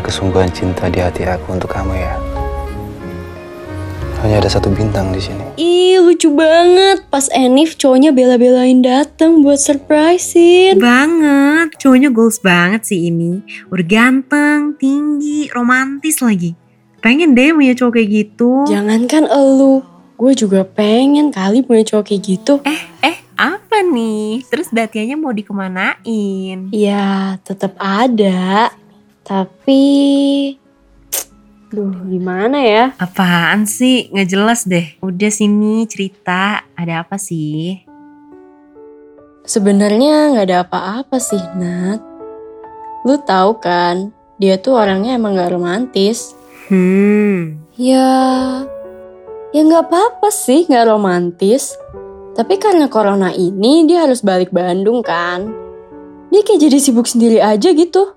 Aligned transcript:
kesungguhan 0.00 0.48
cinta 0.54 0.88
di 0.88 1.02
hati 1.02 1.26
aku 1.28 1.52
untuk 1.52 1.68
kamu 1.68 1.92
ya. 1.92 2.14
Hanya 4.24 4.40
ada 4.40 4.48
satu 4.48 4.72
bintang 4.72 5.12
di 5.12 5.20
sini. 5.20 5.44
Ih, 5.60 6.00
lucu 6.00 6.32
banget. 6.32 7.04
Pas 7.12 7.28
Enif 7.36 7.76
cowoknya 7.76 8.16
bela-belain 8.16 8.80
datang 8.80 9.44
buat 9.44 9.60
surprisein. 9.60 10.80
Banget, 10.80 11.76
cowoknya 11.76 12.08
goals 12.08 12.40
banget 12.40 12.88
sih 12.88 13.12
ini. 13.12 13.44
Udah 13.68 13.84
ganteng, 13.84 14.72
tinggi, 14.80 15.52
romantis 15.52 16.24
lagi. 16.24 16.56
Pengen 17.04 17.36
deh 17.36 17.52
punya 17.52 17.76
cowok 17.76 17.92
kayak 18.00 18.08
gitu. 18.08 18.64
Jangankan 18.66 19.28
elu, 19.28 19.84
gue 20.16 20.32
juga 20.32 20.64
pengen 20.64 21.28
kali 21.28 21.60
punya 21.60 21.84
cowok 21.84 22.08
kayak 22.08 22.22
gitu. 22.24 22.52
Eh, 22.64 22.82
eh, 23.04 23.16
apa 23.36 23.84
nih? 23.84 24.42
Terus 24.48 24.72
Batianya 24.72 25.20
mau 25.20 25.30
dikemanain? 25.30 26.72
Ya, 26.72 27.36
tetap 27.44 27.76
ada. 27.76 28.72
Tapi... 29.26 29.82
Duh, 31.66 31.90
gimana 32.06 32.62
ya? 32.62 32.94
Apaan 32.94 33.66
sih? 33.66 34.06
Nggak 34.14 34.28
jelas 34.30 34.60
deh. 34.62 34.86
Udah 35.02 35.34
sini 35.34 35.82
cerita, 35.90 36.62
ada 36.78 37.02
apa 37.02 37.18
sih? 37.18 37.82
Sebenarnya 39.42 40.30
nggak 40.30 40.46
ada 40.46 40.58
apa-apa 40.62 41.18
sih, 41.18 41.42
Nat. 41.58 41.98
Lu 43.02 43.18
tahu 43.18 43.58
kan, 43.58 44.14
dia 44.38 44.62
tuh 44.62 44.78
orangnya 44.78 45.18
emang 45.18 45.38
gak 45.38 45.54
romantis. 45.54 46.34
Hmm, 46.66 47.66
Ya, 47.76 48.08
ya 49.52 49.60
nggak 49.60 49.92
apa-apa 49.92 50.32
sih 50.32 50.64
nggak 50.64 50.88
romantis. 50.88 51.76
Tapi 52.32 52.56
karena 52.56 52.88
corona 52.88 53.28
ini 53.36 53.84
dia 53.84 54.08
harus 54.08 54.24
balik 54.24 54.48
Bandung 54.48 55.04
kan. 55.04 55.52
Dia 56.32 56.40
kayak 56.40 56.66
jadi 56.66 56.78
sibuk 56.80 57.04
sendiri 57.04 57.36
aja 57.36 57.76
gitu. 57.76 58.16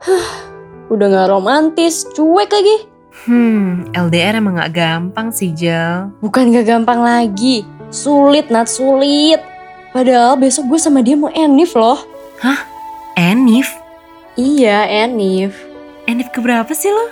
Hah, 0.00 0.48
udah 0.88 1.06
nggak 1.12 1.28
romantis, 1.28 2.08
cuek 2.16 2.48
lagi. 2.48 2.88
hmm, 3.28 3.92
LDR 3.92 4.40
emang 4.40 4.56
gak 4.56 4.72
gampang 4.72 5.28
sih, 5.28 5.52
Jel. 5.52 6.08
Bukan 6.24 6.56
gak 6.56 6.64
gampang 6.64 7.04
lagi, 7.04 7.68
sulit 7.92 8.48
Nat, 8.48 8.64
sulit. 8.64 9.44
Padahal 9.92 10.40
besok 10.40 10.72
gue 10.72 10.80
sama 10.80 11.04
dia 11.04 11.20
mau 11.20 11.28
Enif 11.36 11.76
loh. 11.76 12.00
Enif? 13.12 13.68
Iya, 14.40 14.88
Enif. 14.88 15.52
Enif 16.08 16.32
keberapa 16.32 16.72
sih 16.72 16.88
lo? 16.88 17.06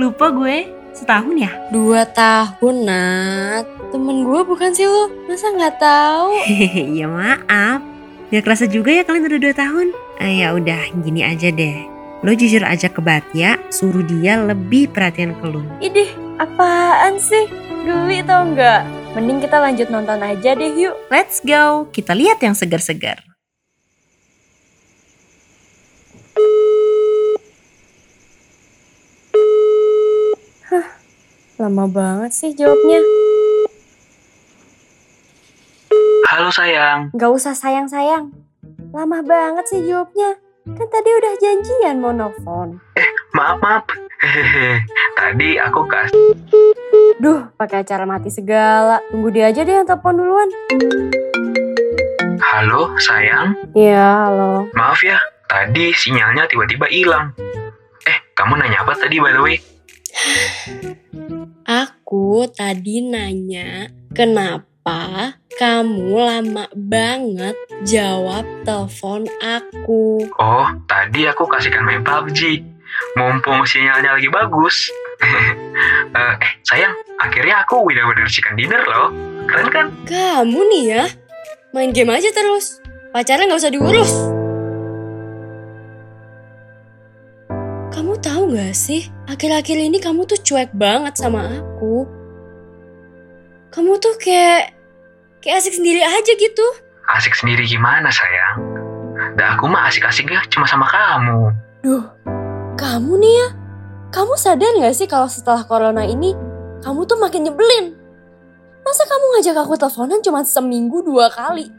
Lupa 0.00 0.32
gue. 0.32 0.72
Setahun 0.96 1.36
ya? 1.36 1.52
Dua 1.68 2.08
tahun, 2.08 2.88
Nat. 2.88 3.68
Temen 3.92 4.24
gue 4.24 4.40
bukan 4.40 4.72
sih 4.72 4.88
lo? 4.88 5.12
Masa 5.28 5.52
nggak 5.52 5.76
tahu? 5.76 6.32
Hehehe, 6.48 6.88
ya 7.04 7.12
maaf. 7.12 7.84
Gak 8.32 8.48
kerasa 8.48 8.64
juga 8.64 8.88
ya 8.88 9.04
kalian 9.04 9.28
udah 9.28 9.40
2 9.52 9.52
tahun. 9.52 9.86
Ah, 10.16 10.32
ya 10.32 10.56
udah, 10.56 10.80
gini 11.04 11.20
aja 11.20 11.52
deh. 11.52 11.91
Lo 12.22 12.30
jujur 12.30 12.62
aja 12.62 12.86
ke 12.86 13.02
Batya, 13.02 13.58
suruh 13.66 14.06
dia 14.06 14.38
lebih 14.38 14.86
perhatian 14.94 15.34
ke 15.42 15.42
lo. 15.42 15.58
Idih, 15.82 16.06
apaan 16.38 17.18
sih? 17.18 17.50
Geli 17.82 18.22
tau 18.22 18.46
nggak? 18.46 18.86
Mending 19.18 19.42
kita 19.42 19.58
lanjut 19.58 19.90
nonton 19.90 20.22
aja 20.22 20.54
deh 20.54 20.70
yuk. 20.70 20.94
Let's 21.10 21.42
go, 21.42 21.90
kita 21.90 22.14
lihat 22.14 22.38
yang 22.38 22.54
segar-segar. 22.54 23.26
Lama 31.58 31.90
banget 31.90 32.30
sih 32.30 32.54
jawabnya. 32.54 33.02
Halo 36.30 36.54
sayang, 36.54 37.10
Gak 37.18 37.30
usah 37.34 37.58
sayang-sayang. 37.58 38.30
Lama 38.94 39.26
banget 39.26 39.66
sih 39.66 39.82
jawabnya. 39.82 40.41
Kan 40.62 40.86
tadi 40.86 41.10
udah 41.12 41.34
janjian 41.36 41.98
mau 41.98 42.14
nelfon. 42.14 42.78
maaf 43.34 43.58
maaf. 43.58 43.82
Hehehe, 44.22 44.78
tadi 45.12 45.58
aku 45.58 45.82
kas. 45.90 46.14
Duh, 47.18 47.50
pakai 47.58 47.82
acara 47.82 48.06
mati 48.06 48.30
segala. 48.30 49.02
Tunggu 49.10 49.34
dia 49.34 49.50
aja 49.50 49.66
deh 49.66 49.74
yang 49.74 49.82
telepon 49.82 50.14
duluan. 50.14 50.48
Halo 52.38 52.94
sayang, 53.00 53.58
Iya, 53.72 54.28
halo. 54.28 54.70
maaf 54.72 55.02
ya, 55.02 55.18
tadi 55.46 55.90
sinyalnya 55.90 56.46
tiba-tiba 56.46 56.86
hilang. 56.86 57.34
Eh, 58.04 58.18
kamu 58.32 58.54
nanya 58.54 58.86
apa 58.86 58.94
tadi 58.94 59.18
by 59.18 59.32
the 59.32 59.42
way? 59.42 59.56
Aku 61.64 62.46
tadi 62.46 63.02
nanya, 63.02 63.90
kenapa 64.12 64.68
kamu 65.62 66.18
lama 66.18 66.66
banget 66.74 67.54
jawab 67.86 68.42
telepon 68.66 69.30
aku? 69.38 70.26
Oh, 70.42 70.66
tadi 70.90 71.22
aku 71.30 71.46
kasihkan 71.46 71.86
main 71.86 72.02
PUBG. 72.02 72.66
Mumpung 73.14 73.62
sinyalnya 73.62 74.18
lagi 74.18 74.26
bagus. 74.26 74.76
Eh, 75.22 75.54
eh, 76.18 76.34
sayang, 76.66 76.90
akhirnya 77.14 77.62
aku 77.62 77.86
benar-benar 77.86 78.26
chicken 78.26 78.58
dinner 78.58 78.82
loh. 78.82 79.14
Keren 79.46 79.70
kan? 79.70 79.86
Kamu 80.02 80.60
nih 80.66 80.84
ya, 80.98 81.04
main 81.70 81.94
game 81.94 82.10
aja 82.10 82.26
terus. 82.34 82.82
Pacarnya 83.14 83.46
nggak 83.46 83.62
usah 83.62 83.70
diurus. 83.70 84.12
Kamu 87.94 88.18
tahu 88.18 88.58
gak 88.58 88.74
sih, 88.74 89.06
akhir-akhir 89.30 89.78
ini 89.78 90.02
kamu 90.02 90.26
tuh 90.26 90.42
cuek 90.42 90.74
banget 90.74 91.14
sama 91.14 91.46
aku. 91.54 92.02
Kamu 93.72 93.96
tuh 93.96 94.12
kayak, 94.20 94.76
kayak 95.40 95.64
asik 95.64 95.80
sendiri 95.80 96.04
aja 96.04 96.32
gitu. 96.36 96.66
Asik 97.08 97.32
sendiri 97.32 97.64
gimana 97.64 98.12
sayang? 98.12 98.60
Dah 99.32 99.56
aku 99.56 99.64
mah 99.64 99.88
asik-asiknya 99.88 100.44
cuma 100.52 100.68
sama 100.68 100.84
kamu. 100.92 101.56
Duh, 101.80 102.04
kamu 102.76 103.16
nih 103.16 103.32
ya, 103.32 103.48
kamu 104.12 104.36
sadar 104.36 104.76
gak 104.76 104.92
sih 104.92 105.08
kalau 105.08 105.24
setelah 105.24 105.64
corona 105.64 106.04
ini, 106.04 106.36
kamu 106.84 107.08
tuh 107.08 107.16
makin 107.16 107.48
nyebelin. 107.48 107.96
Masa 108.84 109.08
kamu 109.08 109.24
ngajak 109.40 109.56
aku 109.56 109.74
teleponan 109.80 110.20
cuma 110.20 110.44
seminggu 110.44 111.00
dua 111.00 111.32
kali? 111.32 111.72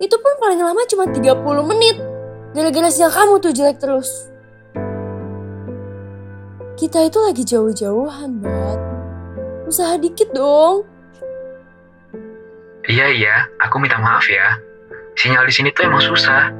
Itu 0.00 0.16
pun 0.16 0.32
paling 0.40 0.64
lama 0.64 0.80
cuma 0.88 1.04
30 1.12 1.44
menit. 1.68 2.00
Gara-gara 2.56 2.88
siang 2.88 3.12
kamu 3.12 3.36
tuh 3.44 3.52
jelek 3.52 3.76
terus. 3.84 4.32
Kita 6.80 7.04
itu 7.04 7.18
lagi 7.20 7.44
jauh-jauhan, 7.44 8.40
Bat. 8.40 8.80
Usaha 9.68 10.00
dikit 10.00 10.32
dong. 10.32 10.93
Iya 12.84 13.08
iya, 13.16 13.34
aku 13.64 13.80
minta 13.80 13.96
maaf 13.96 14.28
ya. 14.28 14.60
Sinyal 15.16 15.48
di 15.48 15.54
sini 15.56 15.72
tuh 15.72 15.88
emang 15.88 16.04
susah. 16.04 16.52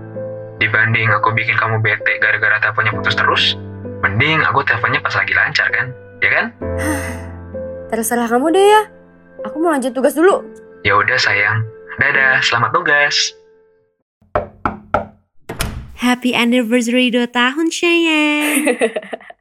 Dibanding 0.56 1.12
aku 1.12 1.36
bikin 1.36 1.52
kamu 1.52 1.84
bete 1.84 2.16
gara-gara 2.16 2.56
teleponnya 2.64 2.96
putus 2.96 3.12
terus, 3.12 3.60
mending 4.00 4.40
aku 4.40 4.64
teleponnya 4.64 5.04
pas 5.04 5.12
lagi 5.12 5.36
lancar 5.36 5.68
kan? 5.68 5.92
Ya 6.24 6.30
kan? 6.32 6.44
Terserah 7.92 8.24
kamu 8.32 8.56
deh 8.56 8.64
ya. 8.64 8.82
Aku 9.44 9.60
mau 9.60 9.76
lanjut 9.76 9.92
tugas 9.92 10.16
dulu. 10.16 10.40
Ya 10.80 10.96
udah 10.96 11.20
sayang. 11.20 11.60
Dadah, 12.00 12.40
selamat 12.40 12.72
tugas. 12.72 13.36
Happy 16.00 16.32
anniversary 16.32 17.12
2 17.12 17.28
tahun, 17.28 17.68
sayang. 17.68 18.64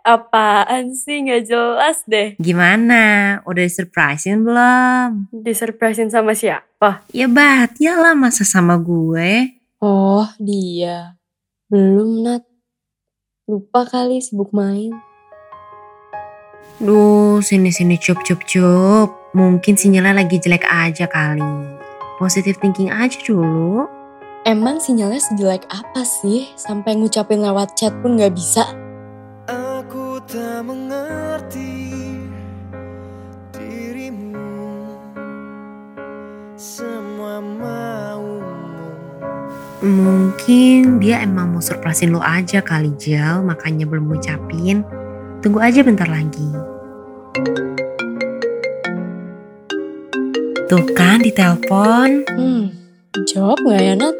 Apaan 0.00 0.96
sih 0.96 1.20
nggak 1.20 1.44
jelas 1.44 2.00
deh. 2.08 2.34
Gimana? 2.40 3.38
Udah 3.44 3.64
disurprisein 3.64 4.40
belum? 4.40 5.28
Disurprisein 5.32 6.08
sama 6.08 6.32
siapa? 6.32 7.04
Ya 7.12 7.28
Batya 7.28 8.00
lah 8.00 8.16
masa 8.16 8.48
sama 8.48 8.80
gue. 8.80 9.60
Oh, 9.80 10.28
dia. 10.40 11.16
Belum, 11.68 12.24
Nat. 12.24 12.44
Lupa 13.48 13.84
kali 13.84 14.20
sibuk 14.20 14.52
main. 14.56 14.92
Duh, 16.80 17.44
sini-sini 17.44 18.00
cup 18.00 18.24
cup 18.24 18.40
cup. 18.48 19.08
Mungkin 19.36 19.76
sinyalnya 19.76 20.24
lagi 20.24 20.40
jelek 20.40 20.64
aja 20.64 21.04
kali. 21.04 21.76
Positive 22.16 22.56
thinking 22.56 22.88
aja 22.88 23.16
dulu. 23.24 23.84
Emang 24.48 24.80
sinyalnya 24.80 25.20
sejelek 25.20 25.68
apa 25.68 26.00
sih? 26.00 26.48
Sampai 26.56 26.96
ngucapin 26.96 27.44
lewat 27.44 27.76
chat 27.76 27.92
pun 28.00 28.16
nggak 28.16 28.32
bisa. 28.32 28.64
Tak 30.30 30.62
mengerti 30.62 31.90
dirimu 33.50 34.86
Semua 36.54 37.42
maumu 37.42 38.38
Mungkin 39.82 41.02
dia 41.02 41.26
emang 41.26 41.50
mau 41.50 41.58
surprisein 41.58 42.14
lo 42.14 42.22
aja 42.22 42.62
kali 42.62 42.94
Jel, 42.94 43.42
makanya 43.42 43.90
belum 43.90 44.06
ngucapin. 44.06 44.86
Tunggu 45.42 45.58
aja 45.58 45.82
bentar 45.82 46.06
lagi. 46.06 46.46
Tuh 50.70 50.84
kan 50.94 51.26
ditelepon. 51.26 52.22
Hmm, 52.38 52.70
jawab 53.26 53.58
nggak 53.66 53.82
ya, 53.82 53.94
Nat? 53.98 54.16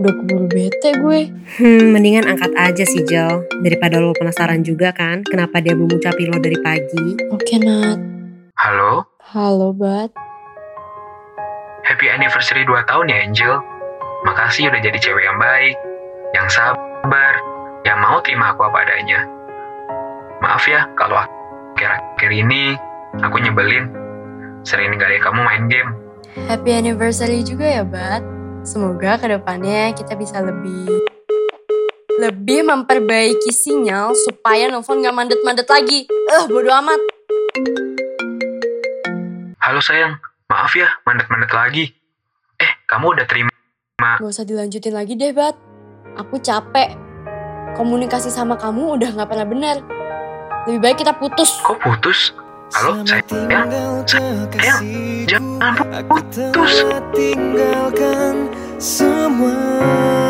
Udah 0.00 0.12
keburu 0.16 0.46
bete 0.48 0.90
gue. 0.96 1.20
Hmm, 1.60 1.92
mendingan 1.92 2.24
angkat 2.24 2.52
aja 2.56 2.84
sih 2.86 3.04
Jel. 3.04 3.44
Daripada 3.60 4.00
lo 4.00 4.16
penasaran 4.16 4.64
juga 4.64 4.94
kan 4.94 5.20
kenapa 5.26 5.60
dia 5.60 5.76
belum 5.76 5.92
ngucapin 5.92 6.32
lo 6.32 6.38
dari 6.40 6.56
pagi. 6.60 7.20
Oke, 7.28 7.60
Nat. 7.60 7.98
Halo, 8.56 9.04
Halo, 9.32 9.74
Bat. 9.74 10.14
happy 11.82 12.06
anniversary 12.08 12.62
2 12.62 12.88
tahun 12.88 13.10
ya 13.10 13.18
Angel. 13.26 13.54
Makasih 14.22 14.70
udah 14.70 14.80
jadi 14.80 14.98
cewek 15.02 15.24
yang 15.26 15.34
baik, 15.34 15.74
yang 16.30 16.46
sabar, 16.46 17.34
yang 17.82 17.98
mau 17.98 18.22
terima 18.22 18.54
aku 18.54 18.62
apa 18.62 18.86
adanya. 18.86 19.26
Maaf 20.38 20.62
ya 20.70 20.86
kalau 20.94 21.18
akhir-akhir 21.18 22.30
ini 22.30 22.78
aku 23.18 23.42
nyebelin. 23.42 23.90
Sering 24.62 24.94
ninggalin 24.94 25.18
kamu 25.18 25.40
main 25.42 25.64
game. 25.66 25.90
Happy 26.46 26.70
anniversary 26.70 27.42
juga 27.42 27.66
ya, 27.66 27.82
Bat. 27.82 28.22
Semoga 28.62 29.18
ke 29.18 29.26
depannya 29.26 29.90
kita 29.90 30.14
bisa 30.14 30.38
lebih 30.38 30.86
lebih 32.22 32.62
memperbaiki 32.62 33.50
sinyal 33.50 34.14
supaya 34.14 34.70
nelfon 34.70 35.02
gak 35.02 35.10
mandet-mandet 35.10 35.66
lagi. 35.66 36.06
Eh, 36.06 36.44
bodo 36.46 36.70
amat. 36.70 37.00
Halo 39.58 39.82
sayang, 39.82 40.14
maaf 40.46 40.70
ya 40.78 40.86
mandet-mandet 41.02 41.50
lagi. 41.50 41.90
Eh, 42.62 42.70
kamu 42.86 43.18
udah 43.18 43.26
terima 43.26 43.50
Gak 43.98 44.30
usah 44.30 44.46
dilanjutin 44.46 44.94
lagi 44.94 45.18
deh, 45.18 45.34
Bat. 45.34 45.58
Aku 46.22 46.38
capek. 46.38 46.94
Komunikasi 47.74 48.30
sama 48.30 48.54
kamu 48.54 48.94
udah 48.94 49.10
gak 49.10 49.26
pernah 49.26 49.46
benar. 49.50 49.76
Lebih 50.70 50.78
baik 50.78 50.96
kita 51.02 51.18
putus. 51.18 51.50
kok 51.66 51.82
putus? 51.82 52.30
Halo, 52.78 53.02
sayang? 53.02 53.66
kekasih 54.06 55.26
jangan 55.26 55.74
Aku 55.98 56.06
putus. 56.06 56.72
someone. 58.82 60.21